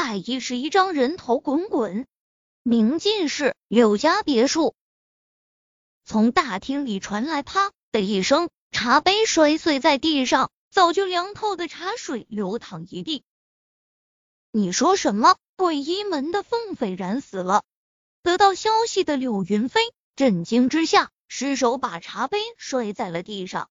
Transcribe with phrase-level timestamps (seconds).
[0.00, 2.06] 百一十一章人头滚滚。
[2.62, 4.76] 明进市柳家别墅，
[6.04, 13.24] 从大厅里传来啪的一声，茶杯摔碎在地上，早就凉透的茶水流淌一地。
[14.52, 15.36] 你说什么？
[15.56, 17.64] 鬼医门的凤斐然死了？
[18.22, 19.80] 得到消息的柳云飞
[20.14, 23.68] 震惊之下，失手把茶杯摔在了地上。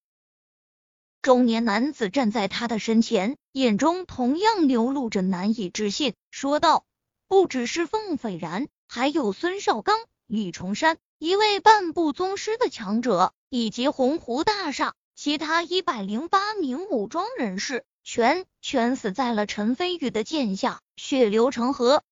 [1.27, 6.85] 中年男子站在他的身前，眼中同样流露着难以置信，说道
[7.27, 22.03] ：“不只是凤斐然。”还有孙少刚、李重山一位半步宗师的强者，以及鸿湖大厦其他一百零八名武装人士，全全死在了陈飞宇的剑下，血流成河。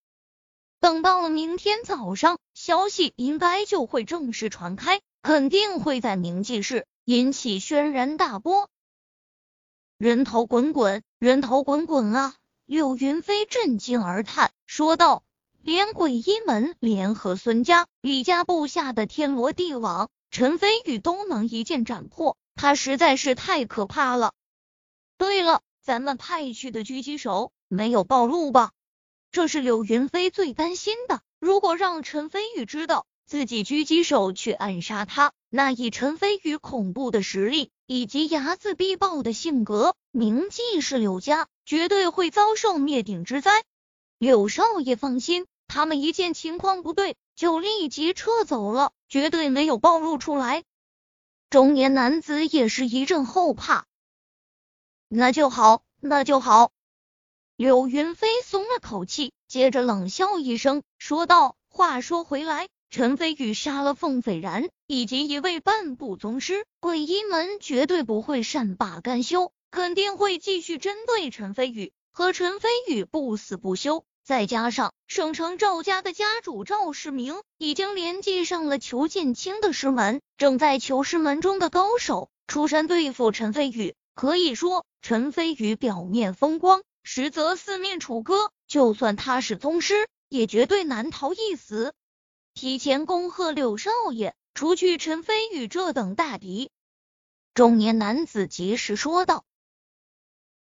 [0.82, 8.68] 等到了明天早上，消息应该就会正式传开，肯定会在明记市引起轩然大波。
[9.98, 12.36] 人头滚滚，人头滚滚啊！
[12.66, 15.24] 柳云飞震惊而叹，说道。
[15.62, 24.34] 连鬼医门联合孙家、李家布下的天罗地网，陈飞宇都能一剑斩破，他实在是太可怕了。
[25.18, 28.74] 对了，咱们派去的狙击手没有暴露吧？
[29.32, 31.22] 这是柳云飞最担心的。
[31.40, 43.64] 如果让陈飞宇知道自己狙击手去暗杀他，那以陈飞宇恐怖的实力以及睚眦必报的性格，铭记是柳家绝对会遭受灭顶之灾。
[44.18, 45.46] 柳少爷放心。
[45.68, 50.64] 他们一见情况不对，就立即撤走了，绝对没有暴露出来。
[51.50, 53.88] 中年男子也是一阵后怕。
[55.08, 56.72] 那就好，那就好。
[57.56, 83.94] 柳云飞松了口气，接着冷笑一声，说道：“话说回来，陈飞宇杀了凤斐然以及一位半步宗师，鬼医门绝对不会善罢甘休，肯定会继续针对陈飞宇，和陈飞宇不死不休。”再加上省城赵家的家主赵世明已经联系上了裘剑清的师门，正在求师门中的高手出山对付陈飞宇。
[84.16, 88.50] 可以说，陈飞宇表面风光，实则四面楚歌。
[88.68, 91.94] 就算他是宗师，也绝对难逃一死。
[92.56, 96.72] 提前恭贺柳少爷，除去陈飞宇这等大敌。
[97.54, 99.44] 中年男子及时说道。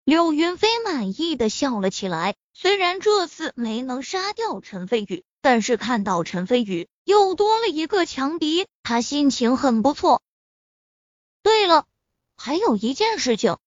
[0.05, 2.37] 柳云飞满意的笑了起来。
[2.53, 10.23] 虽然这次没能杀掉陈飞宇，但是看到陈飞宇又多了一个强敌，他心情很不错。
[11.43, 11.87] 对了，
[12.37, 13.59] 还有一件事情，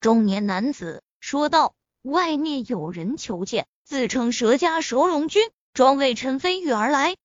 [0.00, 7.16] 中年男子说道：“外面有人求见，自称佘家佘龙君，专为陈飞宇而来。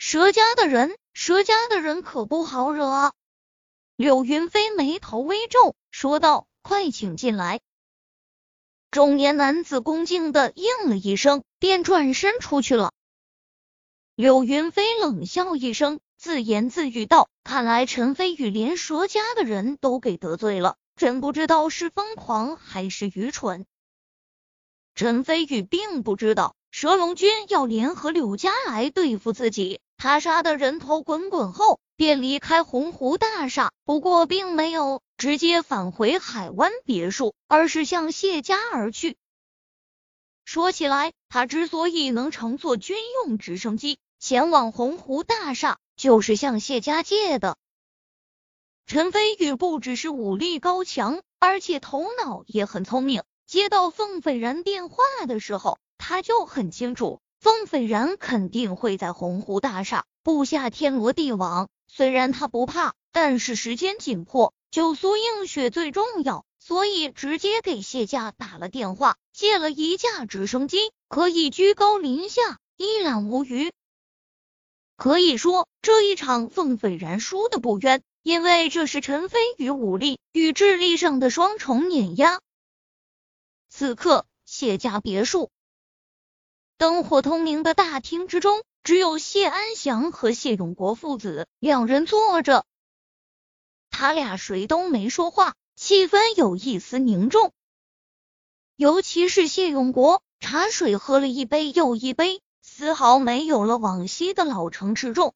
[0.00, 3.12] 佘家的人，佘家的人可不好惹。”
[3.96, 6.46] 柳云飞眉头微皱，说道。
[6.62, 7.60] 快请进来！
[8.90, 12.92] 中年男子恭敬的应了一声，便转身出去了。
[14.14, 23.64] 柳云飞冷笑一声，自言自语道：“看来陈飞宇连佘家的人都给得罪了，真不知道是疯狂还是愚蠢。”
[24.94, 31.78] 陈飞宇并不知道佘龙军要联合柳家来对付自己，他杀的人头滚滚后。
[31.96, 39.18] 便离开鸿湖大厦，不过并没有直接返回海湾别墅，而是向谢家而去。
[40.46, 42.96] 说起来，他之所以能乘坐军
[43.26, 47.58] 用直升机前往鸿湖大厦，就是向谢家借的。
[48.86, 53.24] 陈飞宇不只是武力高强，而且头脑也很聪明。
[53.44, 61.70] 接到凤斐然电话的时候，他就很清楚，凤斐然肯定会在鸿鹄大厦布下天罗地网。
[61.86, 73.72] 虽然他不怕，但是时间紧迫，救苏映雪最重要，所以直接给谢家打了电话，借了一架直升机，可以居高临下，一览无余。
[74.98, 82.42] 可以说这一场凤斐然输的不冤，因为这是陈飞宇武力与智力上的双重碾压。
[83.70, 85.50] 此刻，谢家别墅
[86.80, 88.62] 灯火通明的大厅之中。
[88.82, 92.64] 只有谢安祥和谢永国父子两人坐着，
[93.90, 97.52] 他俩谁都没说话，气氛有一丝凝重。
[98.76, 105.34] 尤其是谢永国，茶水喝了一杯又一杯，丝毫没有了往昔的老成持重。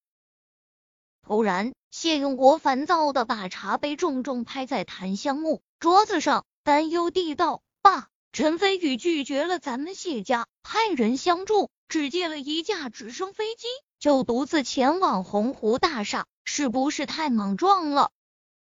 [1.20, 13.68] 突然，谢永国烦躁的把茶杯重重拍在檀香木桌子上，担忧地道：“爸，陈飞宇拒绝了咱们谢家派人相助。”只借了一架直升飞机，
[14.00, 18.10] 就独自前往鸿湖大厦，是不是太莽撞了？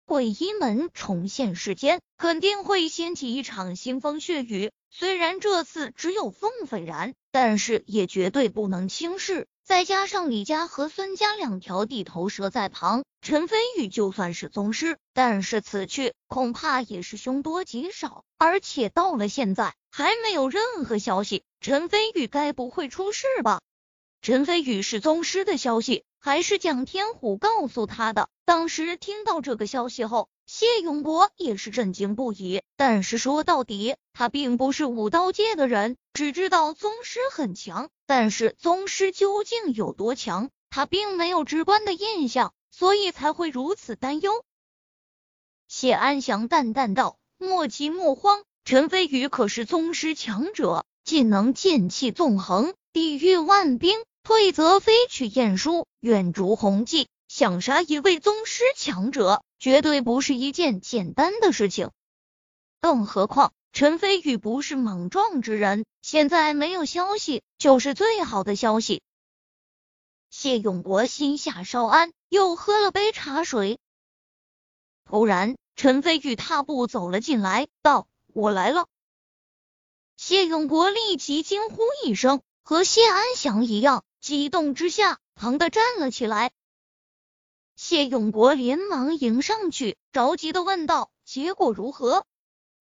[0.04, 4.70] 鬼医门重现世间，肯定会掀起一场腥风血雨。
[4.90, 9.46] 虽然这次只有凤斐然，但是也绝对不能轻视。
[9.72, 18.22] 再加上李家和孙家两条地头蛇在旁，陈飞宇就算是宗师，但是此去恐怕也是凶多吉少。
[18.36, 23.62] 而且到了现在还没有任何消息，陈飞宇该不会出事吧？
[24.20, 28.28] 陈飞宇是宗师的消息，还是蒋天虎告诉他的？
[28.44, 32.60] 当时听到这个消息后，谢永国也是震惊不已。
[32.76, 37.90] 但是说到底，他并不是武道界的人，只知道宗师很强。
[38.06, 44.44] 但是宗师究竟有多强，他并没有直观的印象，所以才会如此担忧。
[45.66, 57.08] 谢安祥淡淡道：“莫急莫慌，陈飞宇可是宗师强者，技能剑气纵横，抵御万兵，退则飞去晏殊，远逐鸿迹。
[57.26, 61.90] 想杀一位宗师强者，绝对不是一件简单的事情。
[62.80, 69.00] 更何况……”陈飞宇不是莽撞之人，现在没有消息就是最好的消息。
[70.28, 73.78] 谢永国心下稍安，又喝了杯茶水。
[75.06, 78.88] 突然，陈飞宇踏步走了进来，道：“我来了。”
[80.18, 86.52] 谢永国立即惊呼一声，和谢安祥一样，激动之下疼的站了起来。
[87.74, 92.26] 谢永国连忙迎上去，着急的问道：“结果如何？”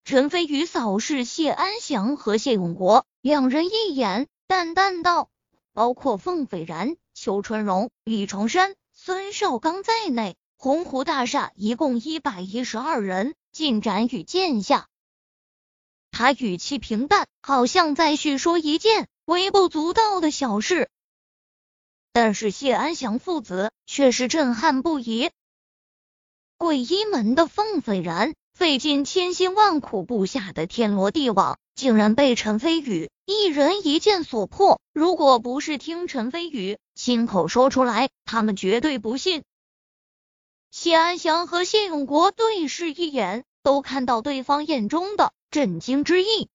[0.03, 5.29] 陈飞宇扫视谢安祥和谢永国两人一眼，淡淡道
[5.73, 14.87] ：“包括凤斐然、邱春荣、李重山、孙少刚在内，鸿湖大厦一共一百一十二人，进展与剑下。”
[16.11, 20.89] 他语气平淡，好像在叙说一件微不足道的小事，
[22.11, 25.29] 但是谢安祥父子却是震撼不已。
[26.57, 28.33] 鬼医门的凤斐然。
[28.61, 34.79] 费尽千辛万苦布下的天罗地网，竟然被陈飞宇一人一剑所破。
[34.93, 39.43] 如果不是听陈飞宇亲口说出来，他们绝对不信。
[40.69, 46.47] 谢安祥和谢永国对视一眼，都看到对方眼中的震惊之意。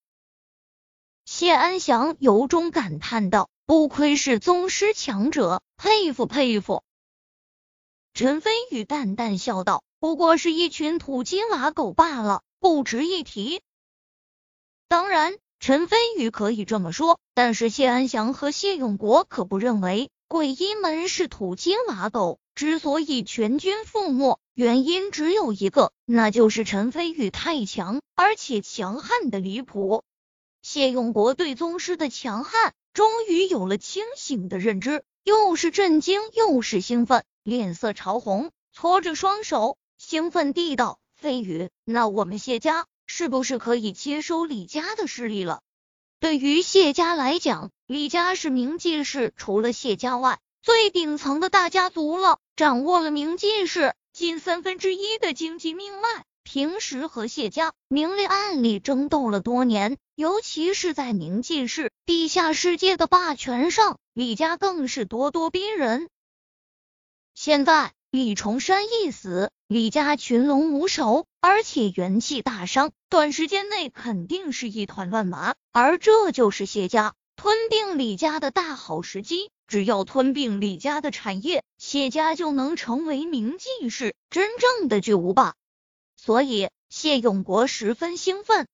[1.24, 6.84] 谢安祥由衷感叹道：“不愧是宗师强者，佩服佩服。”
[8.14, 9.82] 陈飞宇淡淡笑道。
[9.98, 13.62] 不过是一群土鸡瓦狗罢了，不值一提。
[14.88, 22.38] 当然，陈飞宇可以这么说，但是谢安祥和谢永国可不认为鬼医门是土鸡瓦狗。
[22.54, 30.04] 之所以全军覆没，原因只有一个，那就是陈飞宇太强，而且强悍的离谱。
[30.62, 39.76] 谢永国对宗师的强悍终于有了清醒的认知，又是震惊又是兴奋，脸色潮红，搓着双手。
[39.98, 45.62] 兴奋地道：“飞宇，那我们谢家是不是可以接收李家的势力了？
[46.20, 56.24] 对于谢家来讲，李家是明记市除了谢家外最顶层的大家族了，掌握了明记市近三分之一的经济命脉。
[56.42, 66.08] 平时和谢家明里暗里争斗了多年，尤其是在明记市地下世界的霸权上，李家更是咄咄逼人。
[67.34, 75.54] 现在。”李重山一死，李家群龙无首，而且元气大伤，短时间内肯定是一团乱麻。
[75.72, 79.50] 而这就是谢家吞并李家的大好时机。
[79.66, 85.54] 只要吞并李家的产业，谢家就能成为名记市真正的巨无霸。
[86.16, 88.68] 所以谢永国十分兴奋。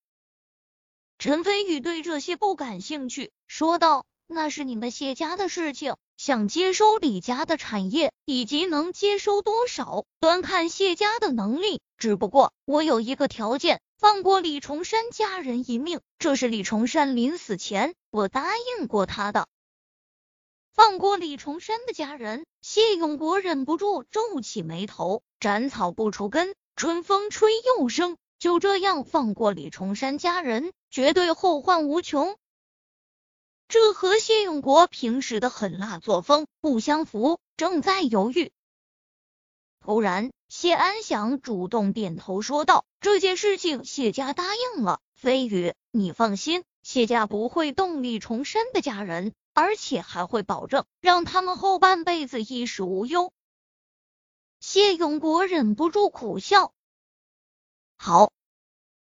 [1.18, 11.80] 陈飞宇对这些不感兴趣，说道：“那是你们谢家的事情。”想接收李家的产业，以及能接收多少，端看谢家的能力。
[11.98, 19.48] 只不过我有一个条件，放过李重山家人一命，这是李重山临死前我答应过他的。
[20.72, 25.24] 放过李重山的家人，谢永国忍不住皱起眉头。
[25.40, 28.16] 斩草不除根，春风吹又生。
[28.38, 32.36] 就这样放过李重山家人，绝对后患无穷。
[33.72, 38.52] 这和谢永国平时的狠辣作风不相符，正在犹豫。
[39.80, 53.32] 突然，谢安祥主动点头说道：“这件事情谢家答应了，飞宇，你放心，谢家不会动力重生的家人，而且还会保证让他们后半辈子衣食无忧。”
[54.60, 56.74] 谢永国忍不住苦笑。
[57.96, 58.32] 好，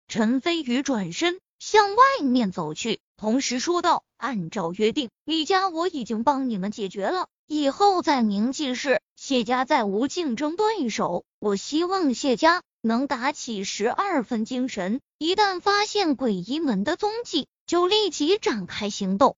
[0.09, 2.99] 陈飞宇转身向外面走去。
[3.17, 7.29] 同时说道：“按照约定，李家我已经帮你们解决了。
[7.47, 11.25] 以后在明记市，谢家再无竞争对手。
[11.39, 19.37] 我希望谢家能打起十二分精神，一旦发现诡异门的踪迹，就立即展开行动。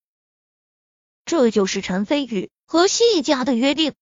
[1.24, 3.92] 这就是陈飞宇和谢家的约定。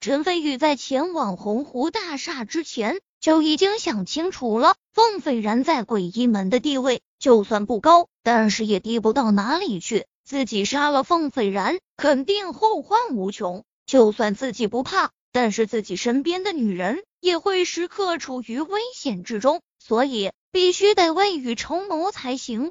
[0.00, 10.06] 陈飞宇在前往鸿湖大厦之前，就已经想清楚了，凤斐然在诡异门的地位，就算不高，但是也低不到哪里去。
[10.24, 13.64] 自己杀了凤斐然，肯定后患无穷。
[13.86, 22.70] 就算自己不怕，但是自己身边的女人也会时刻处于危险之中，所以必须得未雨绸缪才行。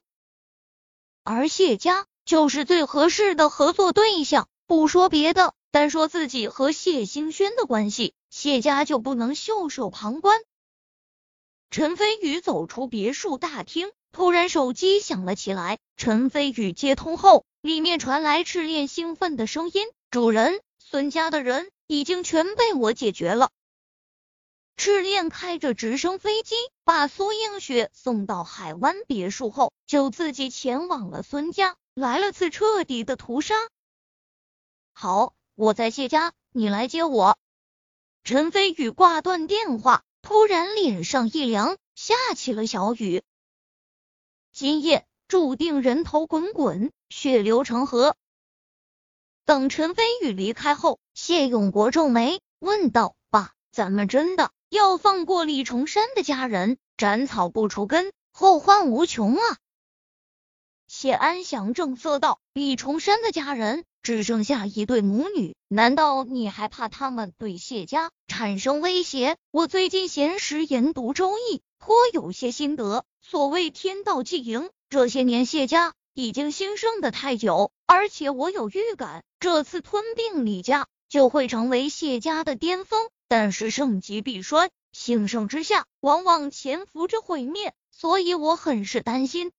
[1.23, 4.47] 而谢家就是最合适的合作对象。
[4.65, 10.39] 不说别的，单说自己和谢兴轩的关系，谢家就不能袖手旁观。
[11.69, 15.79] 陈飞宇走出别墅大厅，突然手机响了起来。
[15.97, 23.49] 陈飞宇接通后，里面传来赤练兴奋的声音：“主人。”孙家的人已经全被我解决了。
[24.75, 33.55] 赤练开着直升飞机把苏映雪送到海湾别墅后，就自己前往了孙家，来了次彻底的屠杀。
[34.91, 37.37] 好，我在谢家，你来接我。
[38.23, 43.23] 陈飞宇挂断电话，突然脸上一凉，下起了小雨。
[44.53, 48.15] 今夜注定人头滚滚，血流成河。
[49.45, 56.77] 等陈飞宇离开后，谢永国皱眉问道：“爸，咱们真的要放过李重山的家人？
[56.97, 59.57] 斩草不除根，后患无穷啊！”
[60.87, 69.37] 谢安祥正色道：“李重山的家人只剩下一对母女，难道你还怕他们对谢家产生威胁？
[69.51, 73.03] 我最近闲时研读《周易》，颇有些心得。
[73.19, 83.09] 所谓天道既盈，这些年谢家……”已经兴盛的太久，而且我有预感，这次吞并李家就会成为谢家的巅峰。
[83.29, 89.53] 但是盛极必衰，兴盛之下往往潜伏着毁灭，所以我很是担心。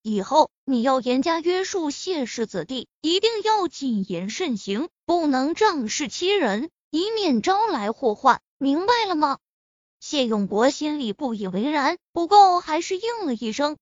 [0.00, 9.38] 以后你要严加约束谢氏子弟，一定要谨言慎行，不能仗势欺人，以免招来祸患，明白了吗？
[10.08, 13.76] 谢永国心里不以为然，不过还是应了一声。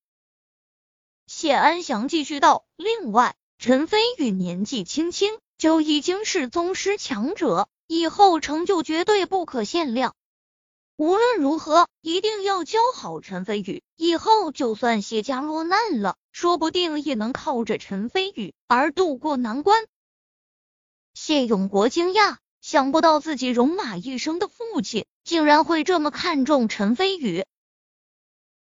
[1.27, 10.15] 谢安祥继续道：“另外，陈飞宇年纪轻轻就已经是宗师强者，以后成就绝对不可限量。
[10.97, 19.85] 无论如何，一定要教好陈飞宇，以后就算谢家落难了，说不定也能靠着陈飞宇而渡过难关。”
[21.13, 27.45] 谢永国惊讶，想不到自己戎马一生的父亲竟然会这么看重陈飞宇。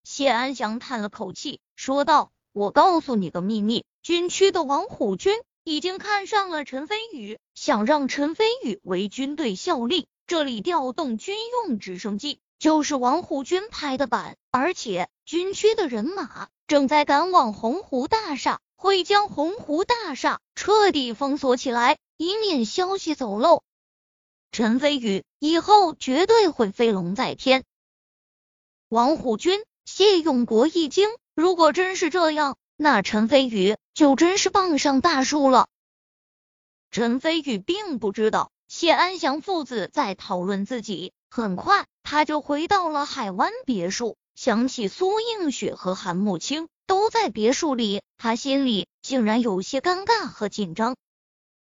[0.05, 2.31] 谢安祥叹了口气，说道。
[2.53, 5.35] 我告诉你个秘密，军区的王虎军
[5.65, 10.07] 已经看上了陈飞宇，想让陈飞宇为军队效力。
[10.29, 14.37] 这里调动军用直升机，就是王虎军拍的板。
[14.53, 23.65] 而且军区的人马正在赶往鸿湖大厦，会将鸿湖大厦彻底封锁起来，以免消息走漏。
[24.55, 27.65] 陈飞宇以后绝对会飞龙在天。
[28.89, 31.09] 王虎军，谢永国一惊。
[31.35, 35.67] 如果真是这样，那陈飞宇就真是傍上大树了。
[36.93, 44.17] 陈飞宇并不知道谢安祥父子在讨论自己，很快他就回到了海湾别墅。
[44.37, 50.95] 想起苏映雪和韩慕清都在别墅里，他心里竟然有些尴尬和紧张。